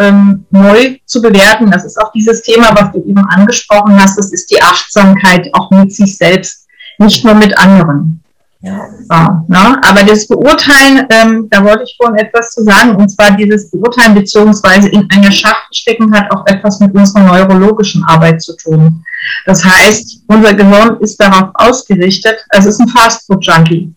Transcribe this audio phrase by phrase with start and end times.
[0.00, 1.70] ähm, neu zu bewerten.
[1.70, 4.18] Das ist auch dieses Thema, was du eben angesprochen hast.
[4.18, 6.66] Das ist die Achtsamkeit auch mit sich selbst,
[6.98, 8.22] nicht nur mit anderen.
[8.62, 8.90] Ja.
[9.08, 9.14] So,
[9.48, 9.80] ne?
[9.82, 14.14] Aber das Beurteilen, ähm, da wollte ich vorhin etwas zu sagen, und zwar dieses Beurteilen
[14.14, 19.02] beziehungsweise in einer Schachtel stecken hat auch etwas mit unserer neurologischen Arbeit zu tun.
[19.46, 23.94] Das heißt, unser Gehirn ist darauf ausgerichtet, also es ist ein Fastfood-Junkie.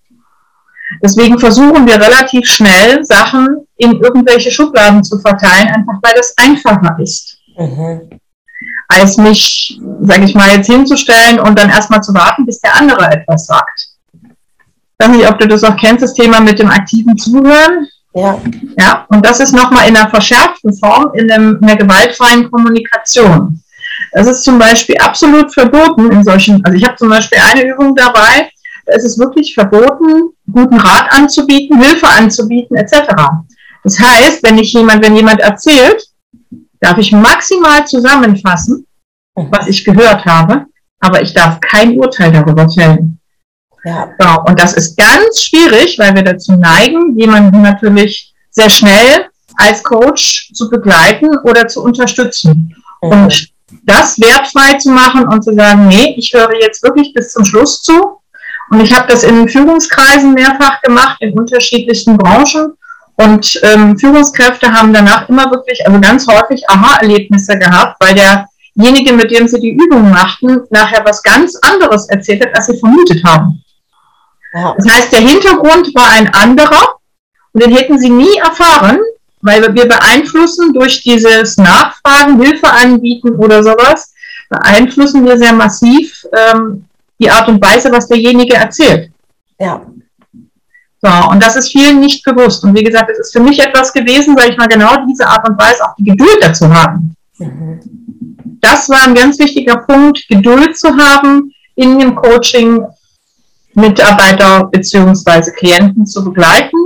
[1.01, 6.97] Deswegen versuchen wir relativ schnell, Sachen in irgendwelche Schubladen zu verteilen, einfach weil das einfacher
[6.99, 7.37] ist.
[7.57, 8.19] Mhm.
[8.87, 13.11] Als mich, sage ich mal, jetzt hinzustellen und dann erstmal zu warten, bis der andere
[13.11, 13.89] etwas sagt.
[14.13, 17.87] Ich weiß nicht, ob du das auch kennst, das Thema mit dem aktiven Zuhören.
[18.13, 18.39] Ja.
[18.79, 23.59] Ja, und das ist nochmal in einer verschärften Form, in, einem, in einer gewaltfreien Kommunikation.
[24.11, 27.95] Das ist zum Beispiel absolut verboten in solchen, also ich habe zum Beispiel eine Übung
[27.95, 28.49] dabei,
[28.85, 33.13] da ist es wirklich verboten, guten Rat anzubieten, Hilfe anzubieten, etc.
[33.83, 36.07] Das heißt, wenn ich jemand, wenn jemand erzählt,
[36.79, 38.85] darf ich maximal zusammenfassen,
[39.35, 40.65] was ich gehört habe,
[40.99, 43.19] aber ich darf kein Urteil darüber fällen.
[43.85, 44.09] Ja.
[44.17, 49.83] So, und das ist ganz schwierig, weil wir dazu neigen, jemanden natürlich sehr schnell als
[49.83, 52.75] Coach zu begleiten oder zu unterstützen.
[53.01, 53.09] Mhm.
[53.09, 53.49] Und
[53.83, 57.81] das wertfrei zu machen und zu sagen, nee, ich höre jetzt wirklich bis zum Schluss
[57.81, 58.19] zu
[58.73, 62.73] und ich habe das in Führungskreisen mehrfach gemacht, in unterschiedlichsten Branchen.
[63.15, 69.29] Und ähm, Führungskräfte haben danach immer wirklich, also ganz häufig Aha-Erlebnisse gehabt, weil derjenige, mit
[69.29, 73.63] dem sie die Übung machten, nachher was ganz anderes erzählt hat, als sie vermutet haben.
[74.55, 74.73] Ja.
[74.75, 76.95] Das heißt, der Hintergrund war ein anderer
[77.51, 78.97] und den hätten sie nie erfahren,
[79.41, 84.15] weil wir beeinflussen durch dieses Nachfragen, Hilfe anbieten oder sowas,
[84.49, 86.85] beeinflussen wir sehr massiv ähm,
[87.23, 89.11] die Art und Weise, was derjenige erzählt.
[89.59, 89.81] Ja.
[91.01, 92.63] So, und das ist vielen nicht bewusst.
[92.63, 95.47] Und wie gesagt, es ist für mich etwas gewesen, sage ich mal, genau diese Art
[95.47, 97.15] und Weise, auch die Geduld dazu haben.
[97.37, 97.79] Mhm.
[98.61, 102.85] Das war ein ganz wichtiger Punkt, Geduld zu haben, in dem Coaching
[103.73, 105.51] Mitarbeiter bzw.
[105.51, 106.77] Klienten zu begleiten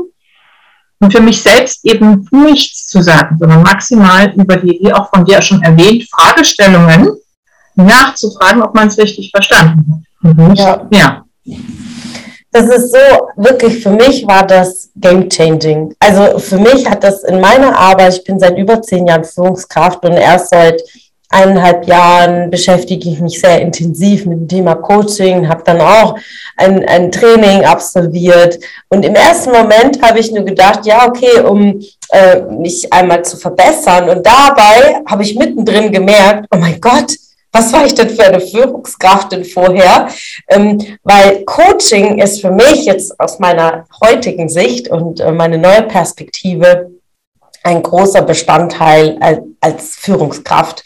[0.99, 5.25] und für mich selbst eben nichts zu sagen, sondern maximal über die, wie auch von
[5.25, 7.09] dir schon erwähnt, Fragestellungen
[7.75, 9.99] nachzufragen, ob man es richtig verstanden hat.
[10.21, 10.53] Mhm.
[10.55, 10.87] Ja.
[10.91, 11.23] ja.
[12.51, 12.97] Das ist so,
[13.35, 15.93] wirklich für mich war das game changing.
[15.99, 20.03] Also für mich hat das in meiner Arbeit, ich bin seit über zehn Jahren Führungskraft
[20.05, 20.81] und erst seit
[21.29, 26.15] eineinhalb Jahren beschäftige ich mich sehr intensiv mit dem Thema Coaching, habe dann auch
[26.55, 28.59] ein, ein Training absolviert.
[28.89, 33.35] Und im ersten Moment habe ich nur gedacht, ja, okay, um äh, mich einmal zu
[33.35, 34.09] verbessern.
[34.09, 37.13] Und dabei habe ich mittendrin gemerkt, oh mein Gott,
[37.51, 40.09] was war ich denn für eine Führungskraft denn vorher?
[40.47, 45.83] Ähm, weil Coaching ist für mich jetzt aus meiner heutigen Sicht und äh, meine neue
[45.83, 46.91] Perspektive
[47.63, 50.83] ein großer Bestandteil als, als Führungskraft,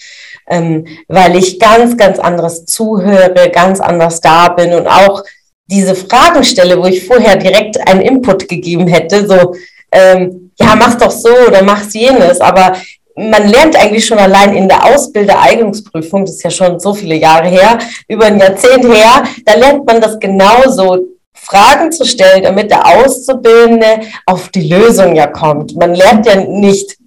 [0.48, 5.24] ähm, weil ich ganz, ganz anderes zuhöre, ganz anders da bin und auch
[5.68, 9.56] diese Fragen stelle, wo ich vorher direkt einen Input gegeben hätte, so,
[9.92, 12.74] ähm, ja, mach doch so oder mach jenes, aber
[13.16, 17.48] man lernt eigentlich schon allein in der Ausbildereignungsprüfung, das ist ja schon so viele Jahre
[17.48, 17.78] her,
[18.08, 21.00] über ein Jahrzehnt her, da lernt man das genauso,
[21.34, 25.76] Fragen zu stellen, damit der Auszubildende auf die Lösung ja kommt.
[25.76, 26.98] Man lernt ja nicht,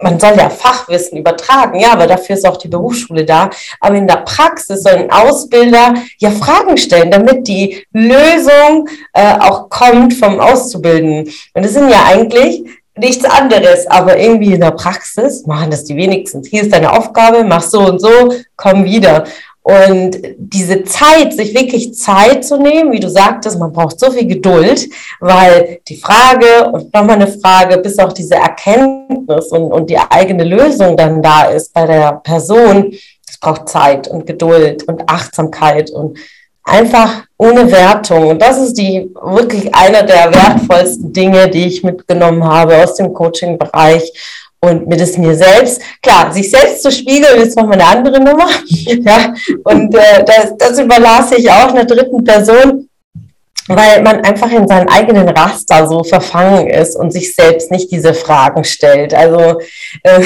[0.00, 3.50] man soll ja Fachwissen übertragen, ja, aber dafür ist auch die Berufsschule da.
[3.78, 9.68] Aber in der Praxis soll ein Ausbilder ja Fragen stellen, damit die Lösung äh, auch
[9.68, 11.32] kommt vom Auszubildenden.
[11.54, 12.64] Und das sind ja eigentlich
[13.02, 16.42] nichts anderes, aber irgendwie in der Praxis machen das die wenigsten.
[16.44, 19.24] Hier ist deine Aufgabe, mach so und so, komm wieder.
[19.64, 24.26] Und diese Zeit, sich wirklich Zeit zu nehmen, wie du sagtest, man braucht so viel
[24.26, 24.88] Geduld,
[25.20, 30.44] weil die Frage und nochmal eine Frage, bis auch diese Erkenntnis und, und die eigene
[30.44, 32.92] Lösung dann da ist bei der Person,
[33.28, 36.18] es braucht Zeit und Geduld und Achtsamkeit und
[36.64, 38.28] einfach ohne Wertung.
[38.28, 43.12] Und das ist die wirklich einer der wertvollsten Dinge, die ich mitgenommen habe aus dem
[43.12, 44.12] Coaching-Bereich
[44.60, 45.82] und mit es mir selbst.
[46.00, 48.48] Klar, sich selbst zu spiegeln ist nochmal eine andere Nummer.
[48.66, 52.88] ja, und äh, das, das überlasse ich auch einer dritten Person.
[53.68, 58.14] Weil man einfach in seinen eigenen Raster so verfangen ist und sich selbst nicht diese
[58.14, 59.14] Fragen stellt.
[59.14, 59.60] Also,
[60.02, 60.22] äh,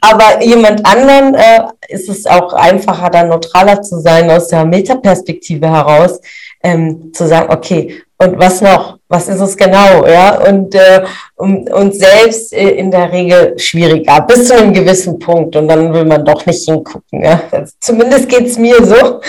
[0.00, 5.68] aber jemand anderen äh, ist es auch einfacher, dann neutraler zu sein aus der Metaperspektive
[5.68, 6.20] heraus,
[6.62, 8.98] ähm, zu sagen, okay, und was noch?
[9.08, 10.04] Was ist es genau?
[10.04, 11.04] Ja, und, äh,
[11.36, 15.54] und, und selbst äh, in der Regel schwieriger, bis zu einem gewissen Punkt.
[15.54, 17.22] Und dann will man doch nicht hingucken.
[17.22, 17.40] Ja?
[17.50, 19.20] Also zumindest geht's mir so.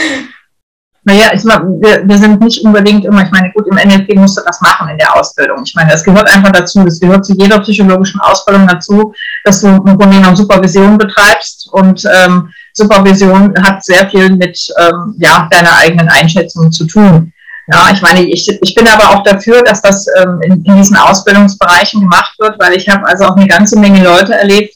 [1.04, 4.38] Naja, ich meine, wir, wir sind nicht unbedingt immer, ich meine, gut, im NLP musst
[4.38, 5.63] du das machen in der Ausbildung.
[5.66, 9.13] Ich meine, das gehört einfach dazu, das gehört zu jeder psychologischen Ausbildung dazu,
[9.46, 15.16] dass du im Grunde genommen Supervision betreibst und ähm, Supervision hat sehr viel mit ähm,
[15.19, 17.34] ja, deiner eigenen Einschätzung zu tun.
[17.72, 20.98] Ja, ich meine, ich, ich bin aber auch dafür, dass das ähm, in, in diesen
[20.98, 24.74] Ausbildungsbereichen gemacht wird, weil ich habe also auch eine ganze Menge Leute erlebt,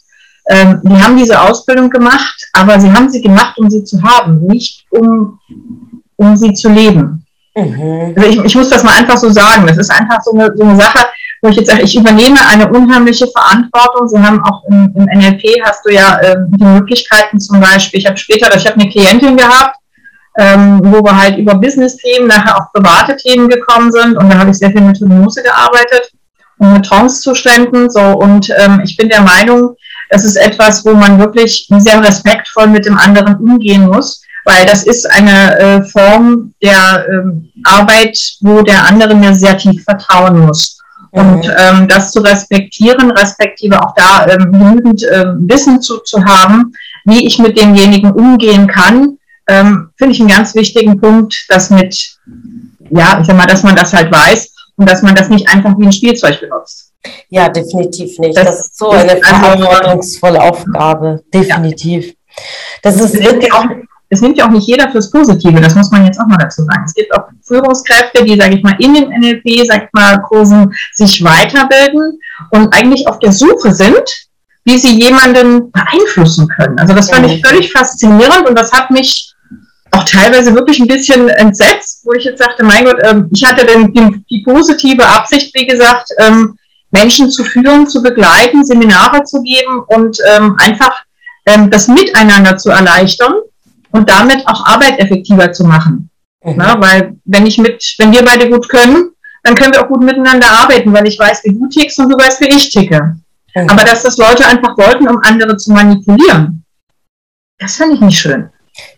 [0.47, 4.45] ähm, die haben diese Ausbildung gemacht, aber sie haben sie gemacht, um sie zu haben,
[4.45, 5.39] nicht um
[6.23, 7.25] um sie zu leben.
[7.55, 8.13] Mhm.
[8.15, 9.67] Also ich, ich, muss das mal einfach so sagen.
[9.67, 11.05] Das ist einfach so eine, so eine Sache,
[11.41, 14.07] wo ich jetzt sage, ich übernehme eine unheimliche Verantwortung.
[14.07, 17.99] Sie haben auch im, im NLP hast du ja ähm, die Möglichkeiten zum Beispiel.
[17.99, 19.77] Ich habe später, ich habe eine Klientin gehabt,
[20.37, 24.17] ähm, wo wir halt über Business-Themen, nachher auch private Themen gekommen sind.
[24.17, 26.11] Und da habe ich sehr viel mit Hypnose gearbeitet
[26.57, 27.89] und mit Trance-Zuständen.
[27.91, 29.75] So, und ähm, ich bin der Meinung,
[30.09, 34.83] das ist etwas, wo man wirklich sehr respektvoll mit dem anderen umgehen muss weil das
[34.83, 40.79] ist eine äh, Form der ähm, Arbeit, wo der andere mir sehr tief vertrauen muss.
[41.11, 41.53] Und mhm.
[41.57, 46.73] ähm, das zu respektieren, respektive auch da ähm, genügend ähm, Wissen zu, zu haben,
[47.05, 49.17] wie ich mit demjenigen umgehen kann,
[49.47, 52.17] ähm, finde ich einen ganz wichtigen Punkt, dass mit,
[52.89, 55.77] ja, ich sag mal, dass man das halt weiß und dass man das nicht einfach
[55.77, 56.91] wie ein Spielzeug benutzt.
[57.29, 58.37] Ja, definitiv nicht.
[58.37, 61.23] Das, das ist so eine verantwortungsvolle Aufgabe.
[61.33, 62.07] Definitiv.
[62.07, 62.13] Ja.
[62.81, 63.65] Das ist wirklich auch
[64.09, 66.63] es nimmt ja auch nicht jeder fürs Positive, das muss man jetzt auch mal dazu
[66.63, 66.83] sagen.
[66.85, 70.71] Es gibt auch Führungskräfte, die, sage ich mal, in den NLP, sag ich mal, Kursen
[70.93, 72.19] sich weiterbilden
[72.51, 74.03] und eigentlich auf der Suche sind,
[74.65, 76.79] wie sie jemanden beeinflussen können.
[76.79, 79.33] Also das fand ich völlig faszinierend und das hat mich
[79.91, 83.65] auch teilweise wirklich ein bisschen entsetzt, wo ich jetzt sagte, mein Gott, ähm, ich hatte
[83.65, 86.57] denn die, die, positive Absicht, wie gesagt, ähm,
[86.91, 91.03] Menschen zu führen, zu begleiten, Seminare zu geben und ähm, einfach
[91.45, 93.33] das Miteinander zu erleichtern
[93.93, 96.09] und damit auch Arbeit effektiver zu machen.
[96.43, 96.55] Mhm.
[96.57, 99.11] Na, weil wenn ich mit, wenn wir beide gut können,
[99.43, 102.17] dann können wir auch gut miteinander arbeiten, weil ich weiß, wie du tickst und du
[102.17, 103.15] weißt, wie ich ticke.
[103.55, 103.69] Mhm.
[103.69, 106.65] Aber dass das Leute einfach wollten, um andere zu manipulieren,
[107.59, 108.49] das fand ich nicht schön.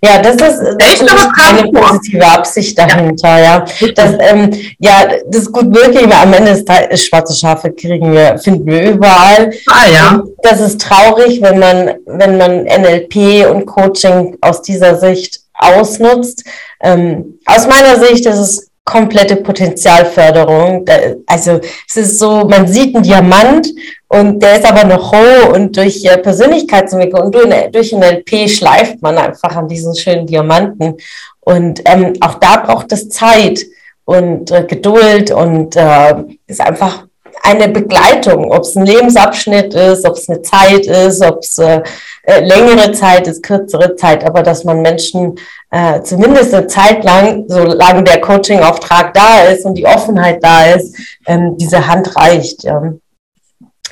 [0.03, 1.03] Ja, das ist, das ist
[1.37, 3.65] eine positive Absicht dahinter, ja.
[3.79, 3.87] ja.
[3.93, 8.13] Das, ähm, ja, das ist gut möglich, weil am Ende ist, ist schwarze Schafe kriegen
[8.13, 9.51] wir, finden wir überall.
[9.67, 10.23] Ah, ja.
[10.43, 16.43] Das ist traurig, wenn man, wenn man NLP und Coaching aus dieser Sicht ausnutzt.
[16.81, 20.85] Ähm, aus meiner Sicht ist es komplette Potenzialförderung.
[21.25, 23.67] Also es ist so, man sieht einen Diamant
[24.07, 27.35] und der ist aber noch roh und durch äh, Persönlichkeitsentwicklung und
[27.73, 30.97] durch ein LP schleift man einfach an diesen schönen Diamanten.
[31.39, 33.59] Und ähm, auch da braucht es Zeit
[34.05, 36.15] und äh, Geduld und äh,
[36.45, 37.07] ist einfach
[37.45, 41.81] eine Begleitung, ob es ein Lebensabschnitt ist, ob es eine Zeit ist, ob es äh,
[42.23, 45.37] äh, längere Zeit ist, kürzere Zeit, aber dass man Menschen
[45.71, 50.95] äh, zumindest eine Zeit lang, solange der Coaching-Auftrag da ist und die Offenheit da ist,
[51.27, 52.63] ähm, diese Hand reicht.
[52.63, 52.93] Ja.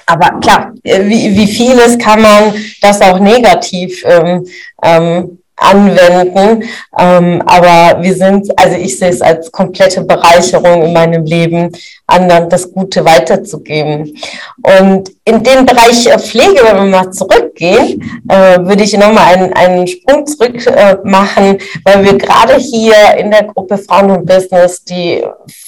[0.05, 4.47] Aber klar, äh, wie, wie vieles kann man das auch negativ ähm,
[4.83, 6.63] ähm, anwenden.
[6.97, 11.71] Ähm, aber wir sind, also ich sehe es als komplette Bereicherung in meinem Leben,
[12.07, 14.17] anderen das Gute weiterzugeben.
[14.61, 19.87] Und in den Bereich Pflege, wenn wir mal zurückgehen, äh, würde ich nochmal einen, einen
[19.87, 25.23] Sprung zurück äh, machen, weil wir gerade hier in der Gruppe Frauen und Business die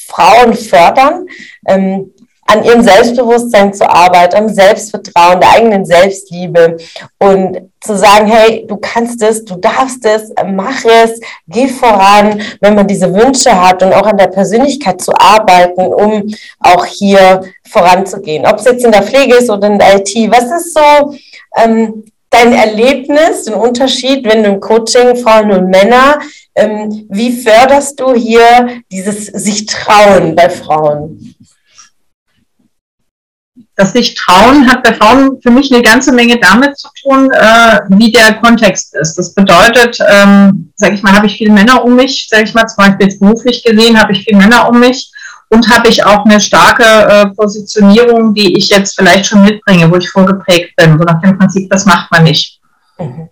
[0.07, 1.25] Frauen fördern.
[1.67, 2.11] Ähm,
[2.47, 6.77] an ihrem Selbstbewusstsein zu arbeiten, am Selbstvertrauen, der eigenen Selbstliebe
[7.17, 12.75] und zu sagen, hey, du kannst es, du darfst es, mach es, geh voran, wenn
[12.75, 18.45] man diese Wünsche hat und auch an der Persönlichkeit zu arbeiten, um auch hier voranzugehen.
[18.45, 21.15] Ob es jetzt in der Pflege ist oder in der IT, was ist so
[21.57, 26.19] ähm, dein Erlebnis, den Unterschied, wenn du im Coaching Frauen und Männer,
[26.53, 31.35] ähm, wie förderst du hier dieses sich trauen bei Frauen?
[33.75, 37.79] Das sich trauen hat bei Frauen für mich eine ganze Menge damit zu tun, äh,
[37.89, 39.15] wie der Kontext ist.
[39.15, 42.67] Das bedeutet, ähm, sage ich mal, habe ich viele Männer um mich, sage ich mal,
[42.67, 45.11] zum Beispiel jetzt beruflich gesehen, habe ich viele Männer um mich
[45.49, 49.97] und habe ich auch eine starke äh, Positionierung, die ich jetzt vielleicht schon mitbringe, wo
[49.97, 52.59] ich vorgeprägt bin, so nach dem Prinzip, das macht man nicht.
[52.97, 53.29] Mhm.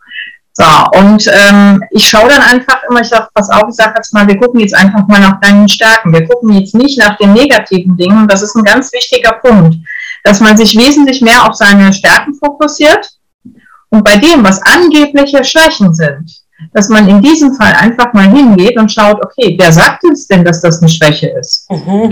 [0.55, 0.65] So,
[0.99, 4.27] und ähm, ich schaue dann einfach immer, ich sage, pass auf, ich sage jetzt mal,
[4.27, 6.13] wir gucken jetzt einfach mal nach deinen Stärken.
[6.13, 8.19] Wir gucken jetzt nicht nach den negativen Dingen.
[8.19, 9.77] Und das ist ein ganz wichtiger Punkt,
[10.23, 13.09] dass man sich wesentlich mehr auf seine Stärken fokussiert
[13.89, 18.77] und bei dem, was angebliche Schwächen sind, dass man in diesem Fall einfach mal hingeht
[18.77, 21.69] und schaut, okay, wer sagt uns denn, dass das eine Schwäche ist?
[21.69, 22.09] Mhm.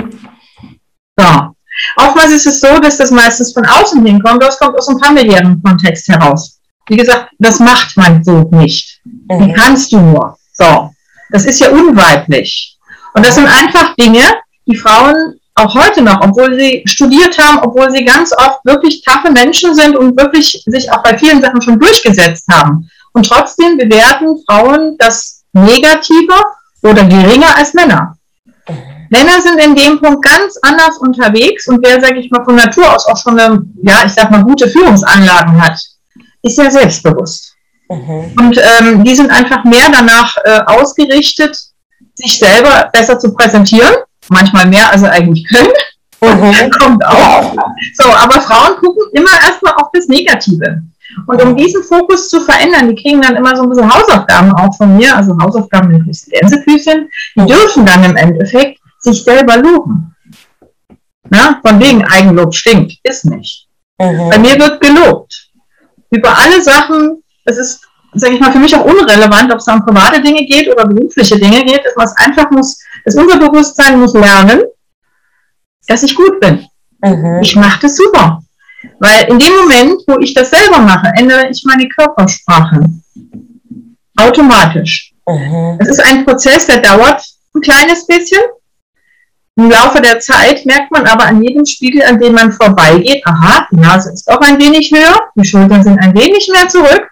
[1.18, 1.56] So.
[1.96, 5.62] Oftmals ist es so, dass das meistens von außen hinkommt, das kommt aus einem familiären
[5.63, 6.60] Kontext heraus.
[6.88, 9.01] Wie gesagt, das macht man so nicht.
[9.03, 9.48] Mhm.
[9.48, 10.38] Wie kannst du nur?
[10.53, 10.91] So.
[11.32, 12.77] Das ist ja unweiblich.
[13.13, 14.22] Und das sind einfach Dinge,
[14.68, 19.31] die Frauen auch heute noch, obwohl sie studiert haben, obwohl sie ganz oft wirklich taffe
[19.31, 22.89] Menschen sind und wirklich sich auch bei vielen Sachen schon durchgesetzt haben.
[23.13, 26.41] Und trotzdem bewerten Frauen das negativer
[26.84, 28.15] oder geringer als Männer.
[29.10, 32.96] Männer sind in dem Punkt ganz anders unterwegs und wer, sage ich mal, von Natur
[32.96, 35.77] aus auch schon eine, ja, ich sag mal, gute Führungsanlagen hat,
[36.41, 37.53] ist ja selbstbewusst.
[37.89, 38.34] Mhm.
[38.39, 41.58] Und ähm, die sind einfach mehr danach äh, ausgerichtet,
[42.15, 43.93] sich selber besser zu präsentieren.
[44.30, 45.72] Manchmal mehr, als sie eigentlich können.
[46.22, 46.72] Mhm.
[46.80, 47.56] Kommt auch.
[47.96, 50.84] So, aber Frauen gucken immer erstmal auf das Negative.
[51.28, 54.75] Und um diesen Fokus zu verändern, die kriegen dann immer so ein bisschen Hausaufgaben auch
[54.75, 60.16] von mir, also Hausaufgaben in Gänsefüßchen, die dürfen dann im Endeffekt sich selber loben.
[61.30, 63.68] Na, von wegen Eigenlob stinkt, ist nicht.
[64.00, 64.30] Mhm.
[64.30, 65.50] Bei mir wird gelobt.
[66.10, 69.86] Über alle Sachen, es ist, sage ich mal, für mich auch unrelevant, ob es um
[69.86, 74.13] private Dinge geht oder berufliche Dinge geht, dass man es einfach muss, das Unterbewusstsein muss
[74.13, 74.62] lernen,
[75.88, 76.65] dass ich gut bin.
[77.03, 77.39] Mhm.
[77.41, 78.41] Ich mache das super.
[79.00, 82.82] Weil in dem Moment, wo ich das selber mache, ändere ich meine Körpersprache.
[84.18, 85.13] Automatisch.
[85.27, 85.77] Mhm.
[85.80, 87.24] Es ist ein Prozess, der dauert
[87.56, 88.41] ein kleines bisschen.
[89.58, 93.68] Im Laufe der Zeit merkt man aber an jedem Spiegel, an dem man vorbeigeht, aha,
[93.72, 97.08] die Nase ist doch ein wenig höher, die Schultern sind ein wenig mehr zurück.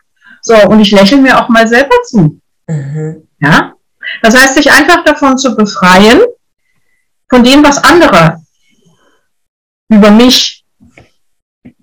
[0.49, 2.41] So, und ich lächle mir auch mal selber zu.
[2.67, 3.27] Mhm.
[3.39, 3.73] Ja?
[4.23, 6.21] Das heißt, sich einfach davon zu befreien,
[7.29, 8.41] von dem, was andere
[9.89, 10.65] über mich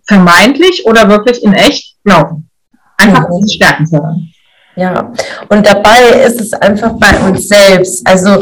[0.04, 2.50] vermeintlich oder wirklich in echt glauben.
[2.96, 3.37] Einfach mhm.
[3.38, 4.32] diese Stärken fördern.
[4.75, 5.12] Ja,
[5.49, 8.04] und dabei ist es einfach bei uns selbst.
[8.04, 8.40] Also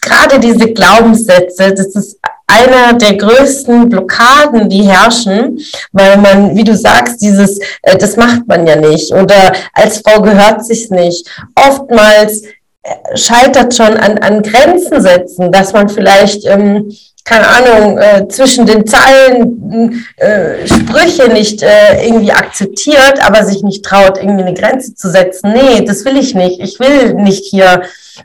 [0.00, 5.60] gerade diese Glaubenssätze, das ist einer der größten Blockaden, die herrschen,
[5.92, 10.20] weil man, wie du sagst, dieses, äh, das macht man ja nicht oder als Frau
[10.20, 11.28] gehört sich's nicht.
[11.54, 12.42] Oftmals
[12.82, 16.92] äh, scheitert schon an, an Grenzen setzen, dass man vielleicht ähm,
[17.24, 23.84] keine Ahnung, äh, zwischen den Zeilen äh, Sprüche nicht äh, irgendwie akzeptiert, aber sich nicht
[23.84, 25.52] traut, irgendwie eine Grenze zu setzen.
[25.52, 26.60] Nee, das will ich nicht.
[26.60, 27.82] Ich will nicht hier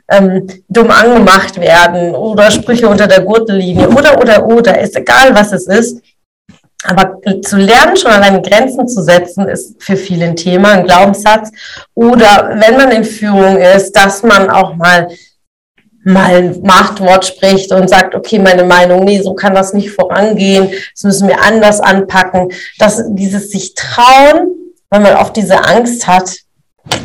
[0.08, 4.80] ähm, dumm angemacht werden oder Sprüche unter der Gürtellinie oder, oder, oder.
[4.80, 6.02] Ist egal, was es ist.
[6.84, 11.50] Aber zu lernen, schon alleine Grenzen zu setzen, ist für viele ein Thema, ein Glaubenssatz.
[11.94, 15.08] Oder wenn man in Führung ist, dass man auch mal
[16.04, 20.70] mal ein Machtwort spricht und sagt, okay, meine Meinung, nee, so kann das nicht vorangehen,
[20.94, 22.52] das müssen wir anders anpacken.
[22.78, 24.48] dass dieses sich trauen,
[24.90, 26.38] wenn man auch diese Angst hat,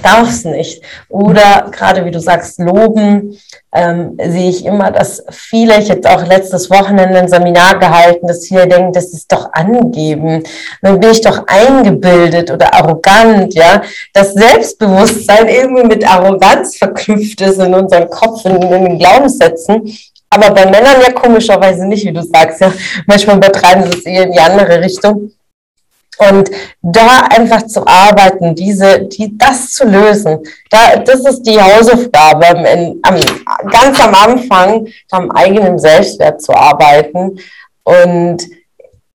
[0.01, 0.83] darf es nicht.
[1.09, 3.37] Oder gerade wie du sagst, loben,
[3.73, 8.47] ähm, sehe ich immer, dass viele, ich jetzt auch letztes Wochenende ein Seminar gehalten, dass
[8.47, 10.43] viele denken, das ist doch angeben.
[10.81, 13.81] Dann bin ich doch eingebildet oder arrogant, ja.
[14.13, 19.91] Das Selbstbewusstsein irgendwie mit Arroganz verknüpft ist in unserem Kopf, in, in den Glaubenssätzen.
[20.29, 22.71] Aber bei Männern ja komischerweise nicht, wie du sagst, ja.
[23.07, 25.31] Manchmal betreiben sie es eher in die andere Richtung.
[26.29, 26.49] Und
[26.81, 30.39] da einfach zu arbeiten, diese, die, das zu lösen,
[30.69, 33.15] da, das ist die Hausaufgabe, in, am,
[33.69, 37.39] ganz am Anfang am eigenen Selbstwert zu arbeiten.
[37.83, 38.37] Und,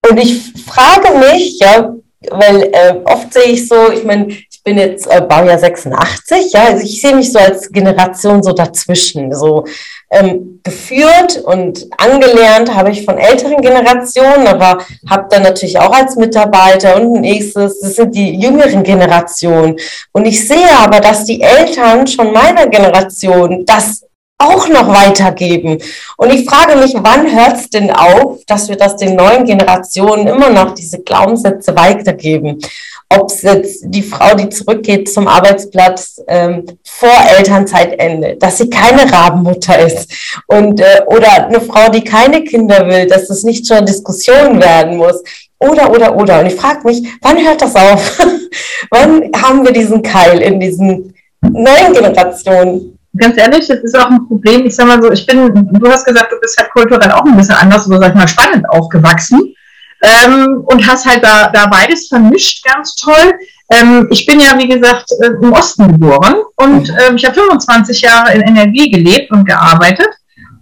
[0.09, 1.95] und ich frage mich, ja,
[2.31, 4.29] weil äh, oft sehe ich so, ich meine,
[4.69, 9.35] bin jetzt äh, Baujahr 86, ja, also ich sehe mich so als Generation so dazwischen,
[9.35, 9.65] so
[10.11, 16.17] ähm, geführt und angelernt habe ich von älteren Generationen, aber habe dann natürlich auch als
[16.17, 19.77] Mitarbeiter und nächstes, das sind die jüngeren Generationen.
[20.13, 24.05] Und ich sehe aber, dass die Eltern schon meiner Generation das
[24.37, 25.79] auch noch weitergeben.
[26.19, 30.27] Und ich frage mich, wann hört es denn auf, dass wir das den neuen Generationen
[30.27, 32.61] immer noch diese Glaubenssätze weitergeben?
[33.11, 39.11] Ob es jetzt die Frau, die zurückgeht zum Arbeitsplatz ähm, vor Elternzeitende, dass sie keine
[39.11, 40.13] Rabenmutter ist
[40.47, 44.99] und äh, oder eine Frau, die keine Kinder will, dass das nicht zur Diskussion werden
[44.99, 45.23] muss.
[45.61, 46.41] Oder, oder, oder.
[46.41, 48.19] Und ich frage mich, wann hört das auf?
[48.91, 52.97] wann haben wir diesen Keil in diesen neuen Generationen?
[53.17, 54.67] Ganz ehrlich, das ist auch ein Problem.
[54.67, 57.37] Ich sag mal so, ich bin, du hast gesagt, du bist halt kulturell auch ein
[57.37, 59.55] bisschen anders, so sag ich mal, spannend aufgewachsen
[60.03, 63.35] ähm, und hast halt da, da beides vermischt ganz toll.
[63.71, 68.01] Ähm, ich bin ja, wie gesagt, äh, im Osten geboren und ähm, ich habe 25
[68.01, 70.09] Jahre in NRW gelebt und gearbeitet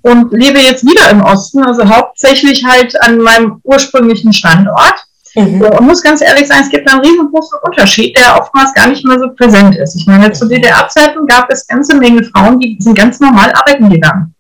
[0.03, 5.05] und lebe jetzt wieder im Osten, also hauptsächlich halt an meinem ursprünglichen Standort.
[5.35, 5.61] Mhm.
[5.61, 9.19] Und muss ganz ehrlich sagen, es gibt einen riesengroßen Unterschied, der oftmals gar nicht mehr
[9.19, 9.97] so präsent ist.
[9.97, 14.35] Ich meine, zu DDR-Zeiten gab es ganze Menge Frauen, die sind ganz normal arbeiten gegangen.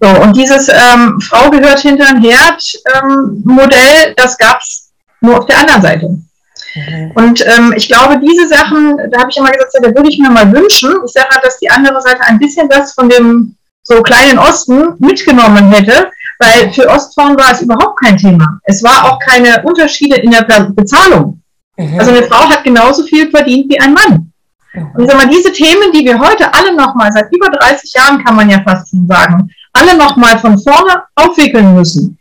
[0.00, 5.46] So, und dieses ähm, Frau gehört hinter ein Herd-Modell, ähm, das gab es nur auf
[5.46, 6.08] der anderen Seite.
[6.08, 7.10] Mhm.
[7.14, 10.30] Und ähm, ich glaube, diese Sachen, da habe ich immer gesagt, da würde ich mir
[10.30, 10.94] mal wünschen.
[11.04, 14.94] Ich sage halt, dass die andere Seite ein bisschen das von dem so kleinen Osten
[14.98, 18.60] mitgenommen hätte, weil für Ostfrauen war es überhaupt kein Thema.
[18.64, 21.40] Es war auch keine Unterschiede in der Bezahlung.
[21.76, 21.98] Mhm.
[21.98, 24.32] Also eine Frau hat genauso viel verdient wie ein Mann.
[24.76, 28.36] Und sag mal, diese Themen, die wir heute alle nochmal, seit über 30 Jahren kann
[28.36, 32.18] man ja fast schon sagen, alle nochmal von vorne aufwickeln müssen,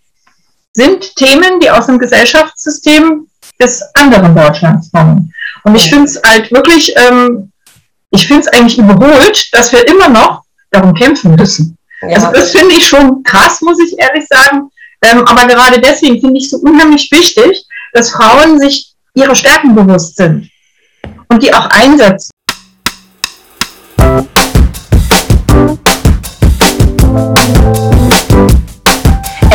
[0.73, 3.27] sind Themen, die aus dem Gesellschaftssystem
[3.61, 5.33] des anderen Deutschlands kommen.
[5.63, 7.51] Und ich finde es halt wirklich, ähm,
[8.11, 11.77] ich finde es eigentlich überholt, dass wir immer noch darum kämpfen müssen.
[12.01, 12.15] Ja.
[12.15, 14.69] Also das finde ich schon krass, muss ich ehrlich sagen.
[15.01, 19.75] Ähm, aber gerade deswegen finde ich es so unheimlich wichtig, dass Frauen sich ihrer Stärken
[19.75, 20.49] bewusst sind
[21.29, 22.31] und die auch einsetzen.